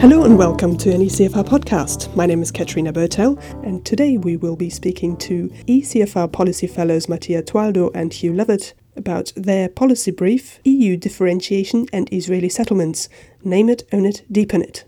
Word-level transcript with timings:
Hello 0.00 0.22
and 0.22 0.38
welcome 0.38 0.76
to 0.76 0.94
an 0.94 1.00
ECFR 1.00 1.44
podcast. 1.44 2.14
My 2.14 2.24
name 2.24 2.40
is 2.40 2.52
Katrina 2.52 2.92
Bertel, 2.92 3.36
and 3.64 3.84
today 3.84 4.16
we 4.16 4.36
will 4.36 4.54
be 4.54 4.70
speaking 4.70 5.16
to 5.16 5.48
ECFR 5.66 6.30
policy 6.30 6.68
fellows 6.68 7.08
Mattia 7.08 7.42
Toaldo 7.42 7.90
and 7.94 8.12
Hugh 8.12 8.32
Lovatt 8.32 8.74
about 8.94 9.32
their 9.34 9.68
policy 9.68 10.12
brief 10.12 10.60
EU 10.62 10.96
differentiation 10.96 11.86
and 11.92 12.08
Israeli 12.12 12.48
settlements 12.48 13.08
Name 13.42 13.68
it, 13.68 13.88
own 13.92 14.06
it, 14.06 14.22
deepen 14.30 14.62
it. 14.62 14.84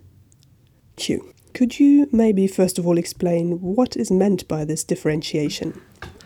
Hugh, 0.97 1.35
could 1.55 1.81
you 1.81 2.09
maybe 2.13 2.47
first 2.47 2.79
of 2.79 2.87
all 2.87 2.97
explain 2.97 3.61
what 3.61 3.97
is 3.97 4.13
meant 4.13 4.47
by 4.47 4.65
this 4.65 4.85
differentiation? 4.85 5.83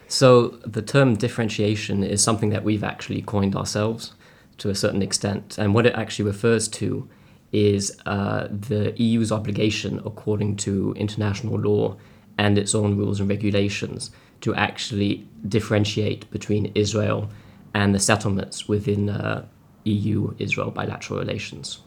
So, 0.09 0.49
the 0.67 0.83
term 0.83 1.17
differentiation 1.17 2.05
is 2.05 2.23
something 2.23 2.51
that 2.51 2.65
we've 2.65 2.85
actually 2.85 3.23
coined 3.23 3.57
ourselves 3.57 4.13
to 4.59 4.69
a 4.69 4.75
certain 4.75 5.01
extent, 5.01 5.57
and 5.57 5.73
what 5.75 5.87
it 5.87 5.95
actually 5.95 6.27
refers 6.27 6.69
to 6.69 7.09
is 7.55 7.97
uh, 8.05 8.49
the 8.51 8.93
EU's 8.97 9.31
obligation, 9.31 10.03
according 10.05 10.57
to 10.57 10.93
international 10.99 11.57
law 11.59 11.97
and 12.37 12.59
its 12.59 12.75
own 12.75 12.99
rules 12.99 13.21
and 13.21 13.29
regulations, 13.31 14.11
to 14.41 14.53
actually 14.57 15.27
differentiate 15.49 16.29
between 16.33 16.73
Israel 16.75 17.31
and 17.73 17.95
the 17.95 18.01
settlements 18.01 18.69
within 18.69 19.09
uh, 19.09 19.47
EU 19.85 20.35
Israel 20.39 20.73
bilateral 20.73 21.21
relations. 21.21 21.79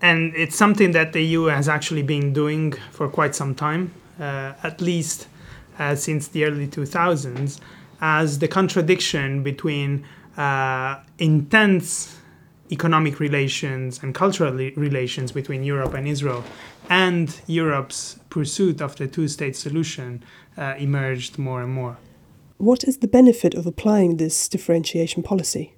And 0.00 0.34
it's 0.34 0.56
something 0.56 0.92
that 0.92 1.12
the 1.12 1.22
EU 1.22 1.44
has 1.44 1.68
actually 1.68 2.02
been 2.02 2.32
doing 2.32 2.72
for 2.92 3.08
quite 3.08 3.34
some 3.34 3.54
time, 3.54 3.92
uh, 4.18 4.54
at 4.62 4.80
least 4.80 5.28
uh, 5.78 5.94
since 5.94 6.28
the 6.28 6.44
early 6.44 6.66
2000s, 6.66 7.60
as 8.00 8.38
the 8.38 8.48
contradiction 8.48 9.42
between 9.42 10.04
uh, 10.36 11.00
intense 11.18 12.18
economic 12.70 13.20
relations 13.20 14.00
and 14.02 14.14
cultural 14.14 14.52
relations 14.52 15.32
between 15.32 15.62
Europe 15.62 15.94
and 15.94 16.08
Israel 16.08 16.42
and 16.88 17.40
Europe's 17.46 18.18
pursuit 18.30 18.80
of 18.80 18.96
the 18.96 19.06
two 19.06 19.28
state 19.28 19.56
solution 19.56 20.22
uh, 20.56 20.74
emerged 20.78 21.38
more 21.38 21.62
and 21.62 21.72
more. 21.72 21.96
What 22.58 22.84
is 22.84 22.98
the 22.98 23.08
benefit 23.08 23.54
of 23.54 23.66
applying 23.66 24.16
this 24.16 24.48
differentiation 24.48 25.22
policy? 25.22 25.74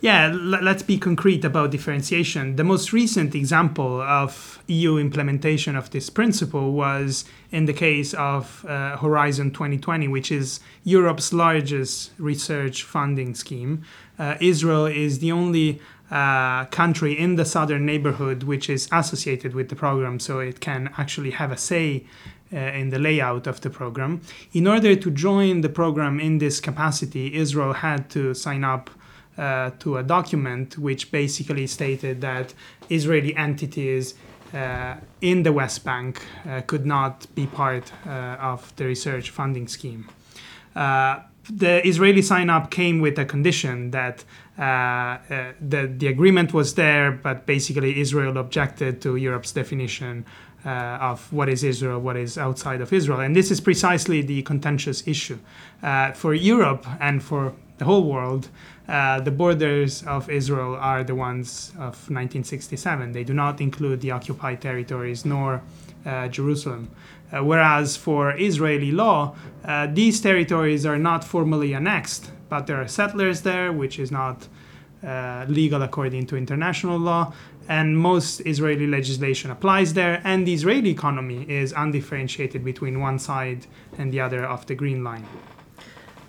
Yeah, 0.00 0.26
l- 0.26 0.62
let's 0.62 0.82
be 0.82 0.98
concrete 0.98 1.44
about 1.44 1.70
differentiation. 1.70 2.56
The 2.56 2.64
most 2.64 2.92
recent 2.92 3.34
example 3.34 4.02
of 4.02 4.62
EU 4.66 4.98
implementation 4.98 5.76
of 5.76 5.90
this 5.90 6.10
principle 6.10 6.72
was 6.72 7.24
in 7.50 7.64
the 7.64 7.72
case 7.72 8.12
of 8.12 8.64
uh, 8.66 8.98
Horizon 8.98 9.50
2020, 9.50 10.08
which 10.08 10.30
is 10.30 10.60
Europe's 10.84 11.32
largest 11.32 12.12
research 12.18 12.82
funding 12.82 13.34
scheme. 13.34 13.82
Uh, 14.18 14.36
Israel 14.40 14.86
is 14.86 15.20
the 15.20 15.32
only 15.32 15.80
uh, 16.14 16.64
country 16.66 17.12
in 17.18 17.34
the 17.34 17.44
southern 17.44 17.84
neighborhood 17.84 18.44
which 18.44 18.70
is 18.70 18.88
associated 18.92 19.52
with 19.52 19.68
the 19.68 19.74
program, 19.74 20.20
so 20.20 20.38
it 20.38 20.60
can 20.60 20.88
actually 20.96 21.32
have 21.32 21.50
a 21.50 21.56
say 21.56 22.04
uh, 22.52 22.56
in 22.56 22.90
the 22.90 23.00
layout 23.00 23.48
of 23.48 23.60
the 23.62 23.70
program. 23.70 24.20
In 24.52 24.68
order 24.68 24.94
to 24.94 25.10
join 25.10 25.62
the 25.62 25.68
program 25.68 26.20
in 26.20 26.38
this 26.38 26.60
capacity, 26.60 27.34
Israel 27.34 27.72
had 27.72 28.08
to 28.10 28.32
sign 28.32 28.62
up 28.62 28.90
uh, 29.36 29.70
to 29.80 29.96
a 29.96 30.04
document 30.04 30.78
which 30.78 31.10
basically 31.10 31.66
stated 31.66 32.20
that 32.20 32.54
Israeli 32.88 33.34
entities 33.34 34.14
uh, 34.52 34.94
in 35.20 35.42
the 35.42 35.52
West 35.52 35.84
Bank 35.84 36.24
uh, 36.48 36.60
could 36.68 36.86
not 36.86 37.26
be 37.34 37.44
part 37.48 37.92
uh, 38.06 38.36
of 38.52 38.72
the 38.76 38.84
research 38.84 39.30
funding 39.30 39.66
scheme. 39.66 40.08
The 41.50 41.86
Israeli 41.86 42.22
sign 42.22 42.48
up 42.48 42.70
came 42.70 43.00
with 43.00 43.18
a 43.18 43.26
condition 43.26 43.90
that 43.90 44.24
the, 44.56 45.92
the 45.98 46.06
agreement 46.06 46.52
was 46.52 46.74
there, 46.74 47.12
but 47.12 47.46
basically 47.46 48.00
Israel 48.00 48.38
objected 48.38 49.00
to 49.02 49.16
Europe's 49.16 49.52
definition 49.52 50.24
uh, 50.64 50.98
of 51.00 51.32
what 51.32 51.48
is 51.48 51.62
Israel, 51.62 52.00
what 52.00 52.16
is 52.16 52.38
outside 52.38 52.80
of 52.80 52.92
Israel. 52.92 53.20
And 53.20 53.36
this 53.36 53.50
is 53.50 53.60
precisely 53.60 54.22
the 54.22 54.42
contentious 54.42 55.06
issue. 55.06 55.38
Uh, 55.82 56.12
for 56.12 56.34
Europe 56.34 56.86
and 57.00 57.22
for 57.22 57.52
the 57.78 57.84
whole 57.84 58.04
world, 58.04 58.48
uh, 58.88 59.20
the 59.20 59.30
borders 59.30 60.02
of 60.04 60.30
Israel 60.30 60.76
are 60.76 61.02
the 61.04 61.14
ones 61.14 61.70
of 61.76 61.94
1967. 62.10 63.12
They 63.12 63.24
do 63.24 63.34
not 63.34 63.60
include 63.60 64.00
the 64.00 64.10
occupied 64.10 64.60
territories 64.60 65.24
nor 65.24 65.62
uh, 66.06 66.28
Jerusalem. 66.28 66.90
Uh, 67.32 67.42
whereas 67.42 67.96
for 67.96 68.36
Israeli 68.38 68.92
law, 68.92 69.34
uh, 69.64 69.88
these 69.92 70.20
territories 70.20 70.86
are 70.86 70.98
not 70.98 71.24
formally 71.24 71.72
annexed, 71.72 72.30
but 72.54 72.68
there 72.68 72.80
are 72.80 72.86
settlers 72.86 73.42
there, 73.42 73.72
which 73.72 73.98
is 73.98 74.12
not 74.12 74.46
uh, 75.02 75.44
legal 75.48 75.82
according 75.82 76.24
to 76.24 76.36
international 76.36 76.96
law, 76.96 77.32
and 77.68 77.98
most 77.98 78.40
Israeli 78.46 78.86
legislation 78.86 79.50
applies 79.50 79.94
there, 79.94 80.22
and 80.22 80.46
the 80.46 80.54
Israeli 80.54 80.90
economy 80.90 81.40
is 81.48 81.74
undifferentiated 81.76 82.64
between 82.64 83.00
one 83.00 83.18
side 83.18 83.66
and 83.98 84.12
the 84.12 84.20
other 84.20 84.44
of 84.44 84.66
the 84.66 84.76
Green 84.76 85.02
Line. 85.02 85.26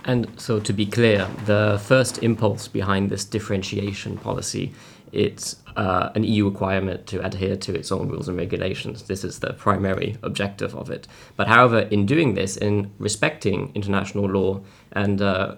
And 0.05 0.21
so, 0.37 0.59
to 0.59 0.73
be 0.73 0.87
clear, 0.87 1.27
the 1.45 1.79
first 1.91 2.23
impulse 2.23 2.67
behind 2.67 3.11
this 3.11 3.23
differentiation 3.23 4.17
policy 4.17 4.73
it's 5.15 5.55
uh, 5.77 6.09
an 6.15 6.23
EU 6.23 6.45
requirement 6.49 7.07
to 7.07 7.25
adhere 7.25 7.55
to 7.55 7.73
its 7.73 7.91
own 7.91 8.09
rules 8.09 8.27
and 8.27 8.37
regulations. 8.37 9.03
This 9.03 9.23
is 9.23 9.39
the 9.39 9.53
primary 9.53 10.17
objective 10.23 10.75
of 10.75 10.89
it. 10.89 11.07
But 11.37 11.47
however, 11.47 11.79
in 11.79 12.05
doing 12.05 12.33
this, 12.33 12.57
in 12.57 12.91
respecting 12.99 13.71
international 13.75 14.25
law 14.25 14.61
and 14.91 15.21
uh, 15.21 15.55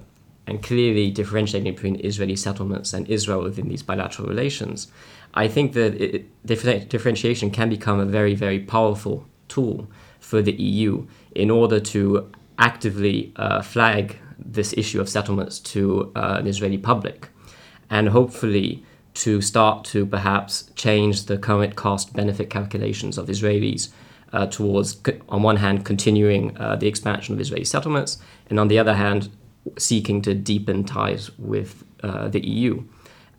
and 0.48 0.64
clearly 0.64 1.12
differentiating 1.12 1.74
between 1.74 2.00
Israeli 2.00 2.36
settlements 2.36 2.94
and 2.94 3.08
Israel 3.08 3.44
within 3.44 3.68
these 3.68 3.84
bilateral 3.84 4.28
relations, 4.28 4.88
I 5.34 5.48
think 5.48 5.74
that 5.74 5.94
it, 6.02 6.46
differentiation 6.46 7.52
can 7.52 7.70
become 7.70 8.00
a 8.00 8.06
very, 8.06 8.34
very 8.34 8.60
powerful 8.60 9.28
tool 9.50 9.88
for 10.20 10.42
the 10.42 10.54
EU 10.54 11.06
in 11.36 11.52
order 11.52 11.80
to 11.80 12.32
actively 12.58 13.34
uh, 13.36 13.62
flag 13.62 14.18
this 14.40 14.74
issue 14.74 15.02
of 15.02 15.10
settlements 15.10 15.60
to 15.60 16.12
uh, 16.16 16.38
an 16.40 16.48
Israeli 16.48 16.78
public 16.78 17.30
and 17.90 18.10
hopefully 18.10 18.84
to 19.14 19.42
start 19.42 19.84
to 19.84 20.06
perhaps 20.06 20.70
change 20.76 21.26
the 21.26 21.38
current 21.38 21.76
cost 21.76 22.14
benefit 22.14 22.50
calculations 22.50 23.18
of 23.18 23.28
Israelis 23.28 23.90
uh, 24.34 24.46
towards, 24.46 24.98
on 25.30 25.42
one 25.42 25.58
hand, 25.58 25.86
continuing 25.86 26.56
uh, 26.58 26.76
the 26.76 26.88
expansion 26.88 27.34
of 27.34 27.42
Israeli 27.42 27.66
settlements, 27.66 28.18
and 28.50 28.60
on 28.60 28.68
the 28.68 28.78
other 28.78 28.94
hand, 28.94 29.30
seeking 29.78 30.22
to 30.24 30.34
deepen 30.34 30.84
ties 30.84 31.32
with 31.38 31.84
uh, 32.04 32.28
the 32.28 32.46
EU. 32.46 32.84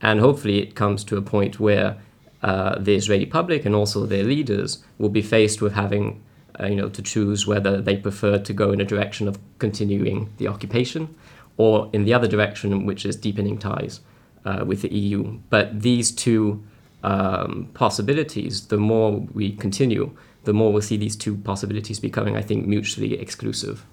And 0.01 0.21
hopefully, 0.21 0.61
it 0.61 0.75
comes 0.75 1.05
to 1.05 1.17
a 1.17 1.23
point 1.23 1.59
where 1.59 1.97
uh, 2.43 2.79
the 2.79 2.95
Israeli 2.95 3.27
public 3.27 3.65
and 3.65 3.75
also 3.75 4.07
their 4.07 4.25
leaders 4.25 4.85
will 4.99 5.09
be 5.09 5.23
faced 5.23 5.61
with 5.61 5.75
having 5.75 6.23
uh, 6.61 6.67
you 6.67 6.77
know, 6.77 6.89
to 6.89 7.03
choose 7.03 7.47
whether 7.47 7.81
they 7.81 7.97
prefer 7.97 8.39
to 8.39 8.53
go 8.53 8.73
in 8.73 8.81
a 8.81 8.85
direction 8.85 9.29
of 9.29 9.39
continuing 9.59 10.33
the 10.39 10.49
occupation 10.49 11.15
or 11.57 11.91
in 11.93 12.05
the 12.05 12.15
other 12.15 12.29
direction, 12.29 12.87
which 12.87 13.05
is 13.05 13.17
deepening 13.17 13.59
ties 13.59 14.01
uh, 14.45 14.65
with 14.65 14.83
the 14.83 14.93
EU. 14.93 15.39
But 15.51 15.83
these 15.83 16.11
two 16.11 16.63
um, 17.03 17.69
possibilities, 17.75 18.67
the 18.69 18.77
more 18.77 19.27
we 19.33 19.53
continue, 19.53 20.17
the 20.45 20.53
more 20.53 20.73
we'll 20.73 20.83
see 20.83 20.97
these 20.97 21.17
two 21.17 21.37
possibilities 21.37 22.01
becoming, 22.01 22.37
I 22.37 22.43
think, 22.43 22.67
mutually 22.67 23.19
exclusive. 23.19 23.85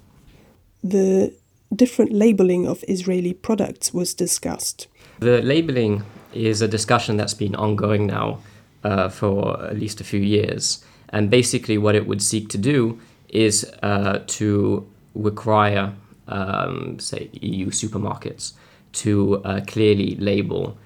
The 0.82 1.34
different 1.74 2.12
labeling 2.12 2.66
of 2.66 2.84
Israeli 2.88 3.32
products 3.32 3.92
was 3.92 4.14
discussed. 4.14 4.86
The 5.20 5.42
labeling 5.42 6.02
is 6.32 6.62
a 6.62 6.68
discussion 6.68 7.16
that's 7.16 7.34
been 7.34 7.54
ongoing 7.54 8.06
now 8.06 8.38
uh, 8.84 9.08
for 9.08 9.62
at 9.64 9.78
least 9.78 10.00
a 10.00 10.04
few 10.04 10.20
years. 10.20 10.84
And 11.10 11.30
basically, 11.30 11.78
what 11.78 11.94
it 11.94 12.06
would 12.06 12.22
seek 12.22 12.48
to 12.50 12.58
do 12.58 13.00
is 13.28 13.64
uh, 13.82 14.22
to 14.26 14.86
require, 15.14 15.92
um, 16.28 16.98
say, 16.98 17.30
EU 17.32 17.66
supermarkets 17.70 18.52
to 18.92 19.42
uh, 19.44 19.60
clearly 19.66 20.16
label 20.16 20.76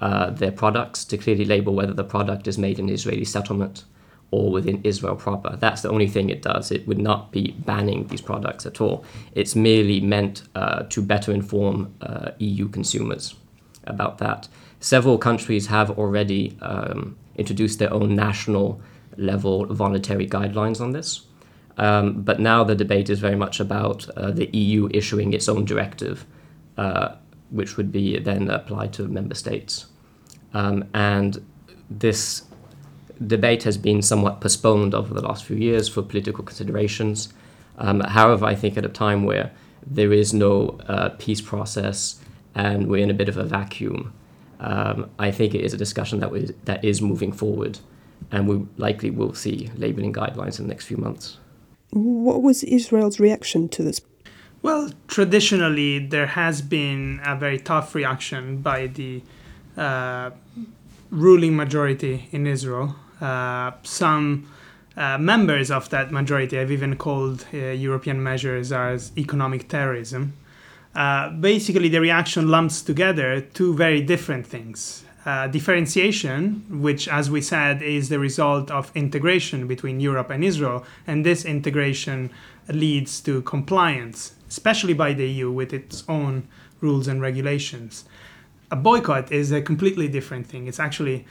uh, 0.00 0.30
their 0.30 0.52
products, 0.52 1.04
to 1.04 1.18
clearly 1.18 1.44
label 1.44 1.74
whether 1.74 1.92
the 1.92 2.04
product 2.04 2.46
is 2.46 2.58
made 2.58 2.78
in 2.78 2.88
Israeli 2.88 3.24
settlement 3.24 3.84
or 4.30 4.50
within 4.50 4.80
Israel 4.84 5.16
proper. 5.16 5.56
That's 5.56 5.82
the 5.82 5.90
only 5.90 6.06
thing 6.06 6.30
it 6.30 6.42
does. 6.42 6.70
It 6.70 6.86
would 6.86 6.98
not 6.98 7.32
be 7.32 7.52
banning 7.66 8.06
these 8.06 8.20
products 8.20 8.64
at 8.66 8.80
all. 8.80 9.04
It's 9.34 9.56
merely 9.56 10.00
meant 10.00 10.42
uh, 10.54 10.84
to 10.84 11.02
better 11.02 11.32
inform 11.32 11.94
uh, 12.00 12.30
EU 12.38 12.68
consumers 12.68 13.34
about 13.84 14.18
that. 14.18 14.48
Several 14.78 15.18
countries 15.18 15.66
have 15.66 15.90
already 15.98 16.56
um, 16.62 17.16
introduced 17.36 17.78
their 17.78 17.92
own 17.92 18.14
national 18.14 18.80
level 19.16 19.66
voluntary 19.66 20.28
guidelines 20.28 20.80
on 20.80 20.92
this. 20.92 21.22
Um, 21.76 22.22
but 22.22 22.40
now 22.40 22.62
the 22.62 22.74
debate 22.74 23.10
is 23.10 23.20
very 23.20 23.36
much 23.36 23.58
about 23.58 24.08
uh, 24.10 24.30
the 24.30 24.46
EU 24.56 24.88
issuing 24.92 25.32
its 25.32 25.48
own 25.48 25.64
directive 25.64 26.26
uh, 26.76 27.16
which 27.50 27.76
would 27.76 27.92
be 27.92 28.18
then 28.18 28.48
applied 28.48 28.92
to 28.94 29.06
member 29.08 29.34
states. 29.34 29.86
Um, 30.54 30.88
and 30.94 31.44
this 31.90 32.42
debate 33.26 33.62
has 33.64 33.76
been 33.76 34.02
somewhat 34.02 34.40
postponed 34.40 34.94
over 34.94 35.12
the 35.12 35.22
last 35.22 35.44
few 35.44 35.56
years 35.56 35.88
for 35.88 36.02
political 36.02 36.44
considerations. 36.44 37.32
Um, 37.78 38.00
however, 38.00 38.46
I 38.46 38.54
think 38.54 38.76
at 38.76 38.84
a 38.84 38.88
time 38.88 39.24
where 39.24 39.50
there 39.86 40.12
is 40.12 40.32
no 40.32 40.78
uh, 40.88 41.10
peace 41.18 41.40
process 41.40 42.20
and 42.54 42.88
we're 42.88 43.02
in 43.02 43.10
a 43.10 43.14
bit 43.14 43.28
of 43.28 43.36
a 43.36 43.44
vacuum, 43.44 44.12
um, 44.60 45.10
I 45.18 45.30
think 45.30 45.54
it 45.54 45.62
is 45.62 45.72
a 45.72 45.76
discussion 45.76 46.20
that, 46.20 46.30
we, 46.30 46.50
that 46.64 46.84
is 46.84 47.00
moving 47.00 47.32
forward. 47.32 47.78
and 48.30 48.48
we 48.48 48.66
likely 48.76 49.10
will 49.10 49.34
see 49.34 49.70
labeling 49.76 50.12
guidelines 50.12 50.58
in 50.58 50.66
the 50.66 50.68
next 50.68 50.86
few 50.86 50.96
months. 50.96 51.38
What 51.90 52.42
was 52.42 52.62
Israel's 52.62 53.18
reaction 53.18 53.68
to 53.70 53.82
this? 53.82 54.00
Well, 54.62 54.92
traditionally, 55.08 55.98
there 55.98 56.26
has 56.26 56.62
been 56.62 57.20
a 57.24 57.34
very 57.34 57.58
tough 57.58 57.94
reaction 57.94 58.60
by 58.60 58.88
the 58.88 59.22
uh, 59.76 60.30
ruling 61.10 61.56
majority 61.56 62.28
in 62.30 62.46
Israel. 62.46 62.94
Uh, 63.20 63.72
some 63.82 64.48
uh, 64.96 65.18
members 65.18 65.70
of 65.70 65.88
that 65.90 66.10
majority 66.10 66.56
have 66.56 66.70
even 66.70 66.96
called 66.96 67.46
uh, 67.52 67.56
European 67.56 68.22
measures 68.22 68.72
as 68.72 69.12
economic 69.16 69.68
terrorism. 69.68 70.32
Uh, 70.94 71.30
basically, 71.30 71.88
the 71.88 72.00
reaction 72.00 72.48
lumps 72.48 72.82
together 72.82 73.40
two 73.40 73.74
very 73.74 74.00
different 74.00 74.46
things. 74.46 75.04
Uh, 75.24 75.46
differentiation, 75.46 76.64
which, 76.68 77.06
as 77.06 77.30
we 77.30 77.40
said, 77.40 77.82
is 77.82 78.08
the 78.08 78.18
result 78.18 78.70
of 78.70 78.90
integration 78.94 79.66
between 79.66 80.00
Europe 80.00 80.30
and 80.30 80.42
Israel, 80.42 80.84
and 81.06 81.24
this 81.26 81.44
integration 81.44 82.30
leads 82.68 83.20
to 83.20 83.42
compliance, 83.42 84.34
especially 84.48 84.94
by 84.94 85.12
the 85.12 85.28
EU 85.28 85.50
with 85.50 85.74
its 85.74 86.04
own 86.08 86.48
rules 86.80 87.06
and 87.06 87.20
regulations. 87.20 88.04
A 88.70 88.76
boycott 88.76 89.30
is 89.30 89.52
a 89.52 89.60
completely 89.60 90.08
different 90.08 90.46
thing. 90.46 90.66
It's 90.66 90.80
actually 90.80 91.26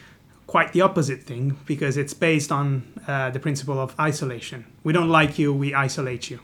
quite 0.49 0.73
the 0.73 0.81
opposite 0.81 1.21
thing 1.21 1.55
because 1.67 1.95
it's 1.95 2.15
based 2.15 2.51
on 2.51 2.81
uh, 3.07 3.29
the 3.29 3.39
principle 3.39 3.79
of 3.79 3.93
isolation. 3.99 4.65
We 4.83 4.91
don't 4.93 5.11
like 5.19 5.37
you, 5.37 5.53
we 5.53 5.75
isolate 5.75 6.31
you. 6.31 6.39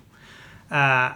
Uh, 0.70 1.16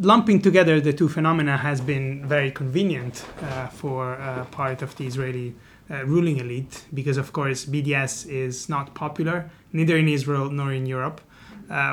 lumping 0.00 0.40
together 0.40 0.80
the 0.80 0.94
two 0.94 1.10
phenomena 1.10 1.58
has 1.58 1.82
been 1.82 2.26
very 2.26 2.50
convenient 2.50 3.14
uh, 3.42 3.66
for 3.66 4.14
uh, 4.14 4.46
part 4.46 4.80
of 4.80 4.96
the 4.96 5.06
Israeli 5.06 5.54
uh, 5.90 6.06
ruling 6.06 6.38
elite 6.38 6.86
because, 6.94 7.18
of 7.18 7.34
course, 7.34 7.66
BDS 7.66 8.26
is 8.26 8.66
not 8.70 8.94
popular 8.94 9.50
neither 9.74 9.98
in 9.98 10.08
Israel 10.08 10.48
nor 10.48 10.72
in 10.72 10.86
Europe, 10.86 11.20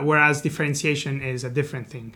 whereas 0.08 0.42
differentiation 0.42 1.22
is 1.22 1.44
a 1.44 1.50
different 1.50 1.90
thing. 1.90 2.16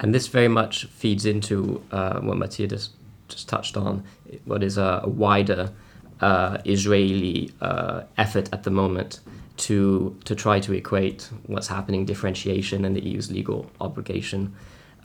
And 0.00 0.14
this 0.14 0.26
very 0.26 0.48
much 0.48 0.84
feeds 0.84 1.24
into 1.24 1.82
uh, 1.90 2.20
what 2.20 2.36
Mattia's 2.36 2.70
just, 2.70 2.90
just, 3.28 3.48
touched 3.48 3.76
on, 3.76 4.04
what 4.44 4.62
is 4.62 4.76
a, 4.76 5.00
a 5.02 5.08
wider 5.08 5.72
uh, 6.20 6.58
Israeli 6.64 7.52
effort 8.16 8.48
at 8.52 8.62
the 8.64 8.70
moment 8.70 9.20
to 9.58 10.16
to 10.24 10.34
try 10.34 10.60
to 10.60 10.72
equate 10.72 11.28
what's 11.46 11.68
happening 11.68 12.04
differentiation 12.04 12.84
and 12.84 12.96
the 12.96 13.04
EU's 13.04 13.30
legal 13.30 13.70
obligation 13.80 14.54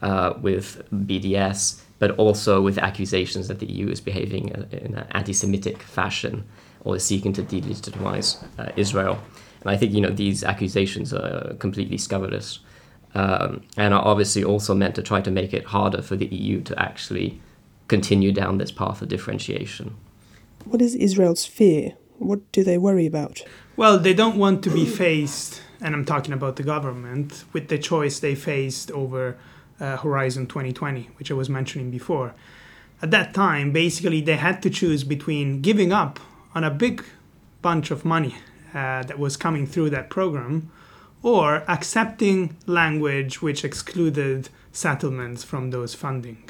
uh, 0.02 0.34
with 0.42 0.84
BDS, 0.92 1.82
but 2.00 2.12
also 2.12 2.62
with 2.62 2.78
accusations 2.78 3.48
that 3.48 3.60
the 3.60 3.66
EU 3.66 3.88
is 3.88 4.02
behaving 4.02 4.50
in 4.72 4.96
an 4.96 5.08
anti-Semitic 5.12 5.82
fashion 5.82 6.44
or 6.84 6.96
is 6.98 7.04
seeking 7.04 7.34
to 7.34 7.42
delegitimize 7.42 8.44
uh, 8.60 8.72
Israel. 8.76 9.18
And 9.62 9.70
I 9.70 9.78
think 9.78 9.94
you 9.94 10.02
know 10.02 10.10
these 10.10 10.44
accusations 10.44 11.14
are 11.14 11.56
completely 11.60 11.98
scurrilous 11.98 12.60
um, 13.16 13.64
and 13.78 13.94
are 13.94 14.06
obviously 14.06 14.44
also 14.44 14.74
meant 14.76 14.96
to 14.96 15.02
try 15.02 15.22
to 15.22 15.32
make 15.32 15.54
it 15.54 15.66
harder 15.66 16.02
for 16.02 16.16
the 16.16 16.26
EU 16.28 16.62
to 16.62 16.78
actually 16.80 17.42
continue 17.88 18.32
down 18.32 18.58
this 18.58 18.72
path 18.72 19.02
of 19.02 19.08
differentiation. 19.08 19.96
What 20.66 20.82
is 20.82 20.96
Israel's 20.96 21.46
fear? 21.46 21.94
What 22.18 22.52
do 22.52 22.64
they 22.64 22.78
worry 22.78 23.06
about? 23.06 23.42
Well, 23.76 24.00
they 24.00 24.14
don't 24.14 24.38
want 24.38 24.64
to 24.64 24.70
be 24.70 24.86
faced, 24.86 25.62
and 25.82 25.94
I'm 25.94 26.06
talking 26.06 26.34
about 26.34 26.56
the 26.56 26.64
government, 26.64 27.44
with 27.54 27.68
the 27.68 27.78
choice 27.78 28.20
they 28.20 28.36
faced 28.36 28.92
over 28.92 29.38
uh, 29.80 29.98
Horizon 29.98 30.48
2020, 30.48 31.10
which 31.18 31.32
I 31.32 31.34
was 31.34 31.50
mentioning 31.50 31.92
before. 31.92 32.34
At 33.02 33.12
that 33.12 33.34
time, 33.34 33.72
basically, 33.72 34.22
they 34.22 34.38
had 34.38 34.62
to 34.64 34.70
choose 34.70 35.04
between 35.04 35.62
giving 35.62 35.92
up 35.92 36.20
on 36.56 36.64
a 36.64 36.72
big 36.72 37.04
bunch 37.62 37.92
of 37.92 38.06
money 38.06 38.36
uh, 38.74 39.04
that 39.04 39.20
was 39.20 39.36
coming 39.36 39.68
through 39.68 39.90
that 39.90 40.10
program 40.10 40.72
or 41.22 41.64
accepting 41.70 42.56
language 42.66 43.42
which 43.42 43.64
excluded 43.64 44.50
settlements 44.72 45.44
from 45.44 45.72
those 45.72 45.94
funding. 45.94 46.50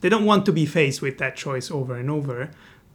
They 0.00 0.08
don't 0.08 0.24
want 0.24 0.46
to 0.46 0.52
be 0.52 0.66
faced 0.66 1.02
with 1.02 1.18
that 1.18 1.36
choice 1.36 1.70
over 1.70 1.94
and 1.94 2.10
over. 2.10 2.50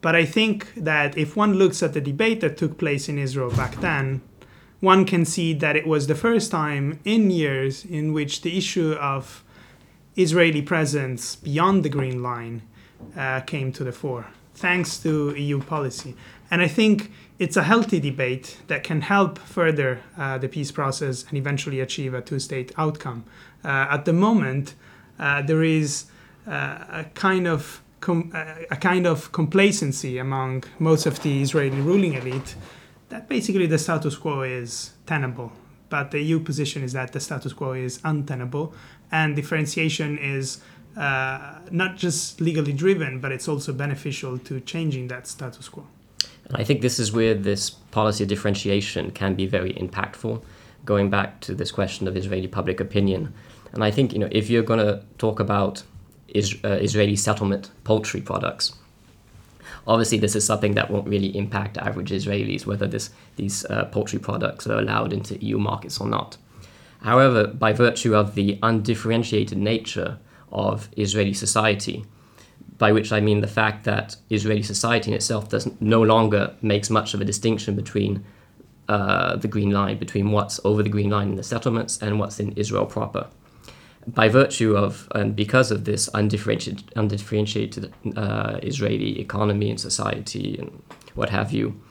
But 0.05 0.15
I 0.15 0.23
think 0.23 0.71
that 0.75 1.17
if 1.17 1.35
one 1.35 1.55
looks 1.55 1.81
at 1.81 1.93
the 1.93 1.99
debate 1.99 2.39
that 2.41 2.57
took 2.57 2.77
place 2.77 3.09
in 3.09 3.17
Israel 3.17 3.49
back 3.49 3.77
then, 3.77 4.21
one 4.79 5.03
can 5.03 5.25
see 5.25 5.51
that 5.55 5.75
it 5.75 5.87
was 5.87 6.05
the 6.05 6.13
first 6.13 6.51
time 6.51 6.99
in 7.03 7.31
years 7.31 7.83
in 7.83 8.13
which 8.13 8.43
the 8.43 8.55
issue 8.55 8.91
of 9.01 9.43
Israeli 10.15 10.61
presence 10.61 11.35
beyond 11.35 11.81
the 11.81 11.89
Green 11.89 12.21
Line 12.21 12.61
uh, 13.17 13.39
came 13.39 13.71
to 13.71 13.83
the 13.83 13.91
fore, 13.91 14.27
thanks 14.53 14.99
to 14.99 15.33
EU 15.33 15.59
policy. 15.59 16.15
And 16.51 16.61
I 16.61 16.67
think 16.67 17.11
it's 17.39 17.57
a 17.57 17.63
healthy 17.63 17.99
debate 17.99 18.59
that 18.67 18.83
can 18.83 19.01
help 19.01 19.39
further 19.39 20.01
uh, 20.19 20.37
the 20.37 20.47
peace 20.47 20.71
process 20.71 21.25
and 21.29 21.35
eventually 21.35 21.79
achieve 21.79 22.13
a 22.13 22.21
two 22.21 22.37
state 22.37 22.71
outcome. 22.77 23.25
Uh, 23.63 23.87
at 23.89 24.05
the 24.05 24.13
moment, 24.13 24.75
uh, 25.17 25.41
there 25.41 25.63
is 25.63 26.05
uh, 26.47 26.51
a 26.91 27.05
kind 27.15 27.47
of 27.47 27.81
com- 28.05 28.31
a 28.69 28.77
kind 28.77 29.07
of 29.07 29.31
complacency 29.31 30.19
among 30.19 30.63
most 30.77 31.05
of 31.07 31.23
the 31.23 31.41
Israeli 31.41 31.81
ruling 31.81 32.13
elite 32.13 32.55
that 33.09 33.27
basically 33.27 33.65
the 33.65 33.79
status 33.79 34.15
quo 34.15 34.43
is 34.43 34.91
tenable. 35.07 35.51
But 35.89 36.11
the 36.11 36.21
EU 36.21 36.39
position 36.39 36.83
is 36.83 36.93
that 36.93 37.13
the 37.13 37.19
status 37.19 37.53
quo 37.53 37.73
is 37.73 37.99
untenable, 38.03 38.73
and 39.11 39.35
differentiation 39.35 40.17
is 40.17 40.59
uh, 40.97 41.59
not 41.71 41.97
just 41.97 42.41
legally 42.41 42.73
driven, 42.73 43.19
but 43.19 43.31
it's 43.31 43.47
also 43.47 43.73
beneficial 43.73 44.37
to 44.39 44.59
changing 44.59 45.07
that 45.07 45.27
status 45.27 45.67
quo. 45.69 45.85
And 46.47 46.57
I 46.57 46.63
think 46.63 46.81
this 46.81 46.99
is 46.99 47.11
where 47.11 47.33
this 47.33 47.69
policy 47.69 48.23
of 48.23 48.29
differentiation 48.29 49.11
can 49.11 49.33
be 49.35 49.47
very 49.47 49.73
impactful, 49.73 50.43
going 50.85 51.09
back 51.09 51.39
to 51.41 51.55
this 51.55 51.71
question 51.71 52.07
of 52.07 52.15
Israeli 52.15 52.47
public 52.47 52.79
opinion. 52.79 53.33
And 53.73 53.83
I 53.83 53.91
think 53.91 54.13
you 54.13 54.19
know 54.19 54.29
if 54.31 54.49
you're 54.49 54.67
going 54.71 54.83
to 54.89 55.03
talk 55.17 55.39
about 55.39 55.83
is, 56.35 56.55
uh, 56.63 56.69
Israeli 56.81 57.15
settlement 57.15 57.71
poultry 57.83 58.21
products. 58.21 58.73
Obviously, 59.87 60.17
this 60.17 60.35
is 60.35 60.45
something 60.45 60.73
that 60.73 60.89
won't 60.89 61.07
really 61.07 61.35
impact 61.37 61.77
average 61.77 62.11
Israelis, 62.11 62.65
whether 62.65 62.87
this, 62.87 63.11
these 63.35 63.65
uh, 63.65 63.85
poultry 63.85 64.19
products 64.19 64.67
are 64.67 64.79
allowed 64.79 65.13
into 65.13 65.37
EU 65.43 65.57
markets 65.57 65.99
or 65.99 66.07
not. 66.07 66.37
However, 67.01 67.47
by 67.47 67.71
virtue 67.71 68.15
of 68.15 68.35
the 68.35 68.57
undifferentiated 68.63 69.57
nature 69.57 70.17
of 70.51 70.89
Israeli 70.97 71.33
society, 71.33 72.03
by 72.77 72.91
which 72.91 73.11
I 73.11 73.21
mean 73.21 73.41
the 73.41 73.47
fact 73.47 73.83
that 73.85 74.15
Israeli 74.29 74.63
society 74.63 75.11
in 75.11 75.15
itself 75.15 75.49
does 75.49 75.69
no 75.79 76.01
longer 76.01 76.55
makes 76.61 76.89
much 76.89 77.13
of 77.13 77.21
a 77.21 77.25
distinction 77.25 77.75
between 77.75 78.25
uh, 78.89 79.35
the 79.35 79.47
green 79.47 79.71
line, 79.71 79.97
between 79.97 80.31
what's 80.31 80.59
over 80.65 80.81
the 80.83 80.89
green 80.89 81.11
line 81.11 81.29
in 81.29 81.35
the 81.35 81.43
settlements 81.43 82.01
and 82.01 82.19
what's 82.19 82.39
in 82.39 82.51
Israel 82.53 82.85
proper 82.85 83.27
by 84.07 84.29
virtue 84.29 84.75
of 84.75 85.07
and 85.15 85.35
because 85.35 85.71
of 85.71 85.85
this 85.85 86.09
undifferentiated, 86.13 86.91
undifferentiated 86.95 87.93
uh, 88.15 88.59
Israeli 88.61 89.19
economy 89.19 89.69
and 89.69 89.79
society 89.79 90.57
and 90.57 90.81
what 91.15 91.29
have 91.29 91.51
you, 91.51 91.81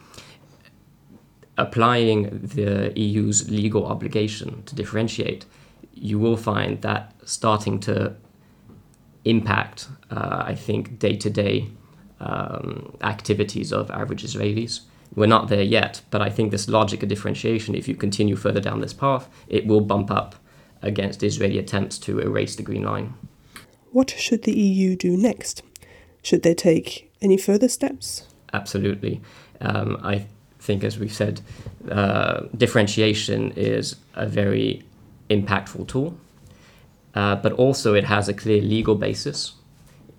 applying 1.56 2.40
the 2.42 2.92
EU's 2.98 3.50
legal 3.50 3.86
obligation 3.86 4.62
to 4.64 4.74
differentiate, 4.74 5.44
you 5.92 6.18
will 6.18 6.36
find 6.36 6.82
that 6.82 7.14
starting 7.24 7.78
to 7.80 8.14
impact, 9.24 9.88
uh, 10.10 10.42
I 10.46 10.54
think, 10.54 10.98
day 10.98 11.16
to 11.16 11.30
day 11.30 11.70
activities 13.02 13.72
of 13.72 13.90
average 13.90 14.24
Israelis. 14.24 14.80
We're 15.14 15.26
not 15.26 15.48
there 15.48 15.62
yet, 15.62 16.00
but 16.10 16.22
I 16.22 16.30
think 16.30 16.50
this 16.50 16.68
logic 16.68 17.02
of 17.02 17.08
differentiation, 17.08 17.74
if 17.74 17.86
you 17.86 17.94
continue 17.94 18.34
further 18.34 18.60
down 18.60 18.80
this 18.80 18.94
path, 18.94 19.28
it 19.46 19.66
will 19.66 19.82
bump 19.82 20.10
up 20.10 20.34
against 20.84 21.22
Israeli 21.22 21.58
attempts 21.58 21.98
to 21.98 22.20
erase 22.20 22.56
the 22.56 22.62
Green 22.62 22.84
Line. 22.84 23.14
What 23.90 24.10
should 24.10 24.42
the 24.42 24.52
EU 24.52 24.96
do 24.96 25.16
next? 25.16 25.62
Should 26.22 26.42
they 26.42 26.54
take 26.54 27.10
any 27.20 27.36
further 27.36 27.68
steps? 27.68 28.26
Absolutely. 28.52 29.20
Um, 29.60 29.98
I 30.02 30.26
think, 30.58 30.84
as 30.84 30.98
we've 30.98 31.12
said, 31.12 31.40
uh, 31.90 32.42
differentiation 32.56 33.52
is 33.52 33.96
a 34.14 34.26
very 34.26 34.82
impactful 35.30 35.88
tool, 35.88 36.16
uh, 37.14 37.36
but 37.36 37.52
also 37.52 37.94
it 37.94 38.04
has 38.04 38.28
a 38.28 38.34
clear 38.34 38.62
legal 38.62 38.94
basis 38.94 39.54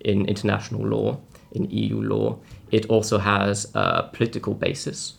in 0.00 0.26
international 0.26 0.86
law, 0.86 1.18
in 1.52 1.70
EU 1.70 2.00
law. 2.00 2.38
It 2.70 2.86
also 2.86 3.18
has 3.18 3.70
a 3.74 4.08
political 4.12 4.54
basis 4.54 5.14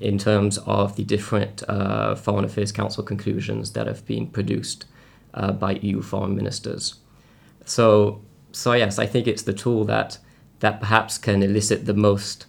in 0.00 0.18
terms 0.18 0.58
of 0.58 0.96
the 0.96 1.04
different 1.04 1.62
uh, 1.68 2.14
Foreign 2.14 2.44
Affairs 2.44 2.72
Council 2.72 3.04
conclusions 3.04 3.72
that 3.72 3.86
have 3.86 4.04
been 4.06 4.26
produced 4.26 4.86
uh, 5.34 5.52
by 5.52 5.72
EU 5.72 6.02
foreign 6.02 6.34
ministers. 6.34 6.94
So, 7.64 8.22
so 8.52 8.72
yes, 8.72 8.98
I 8.98 9.06
think 9.06 9.26
it's 9.26 9.42
the 9.42 9.52
tool 9.52 9.84
that 9.84 10.18
that 10.60 10.80
perhaps 10.80 11.18
can 11.18 11.42
elicit 11.42 11.86
the 11.86 11.94
most 11.94 12.46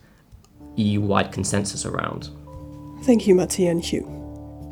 EU-wide 0.76 1.32
consensus 1.32 1.86
around. 1.86 2.30
Thank 3.04 3.26
you, 3.26 3.36
Mattia 3.36 3.70
and 3.70 3.82
Hugh. 3.84 4.06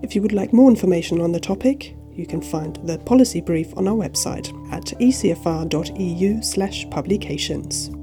If 0.04 0.14
you 0.14 0.22
would 0.22 0.34
like 0.34 0.54
more 0.54 0.70
information 0.70 1.22
on 1.22 1.32
the 1.32 1.40
topic, 1.40 1.96
you 2.14 2.26
can 2.26 2.42
find 2.42 2.76
the 2.86 2.98
policy 3.00 3.42
brief 3.42 3.76
on 3.78 3.88
our 3.88 3.96
website 3.96 4.50
at 4.74 4.84
ecfr.eu/publications. 5.00 7.99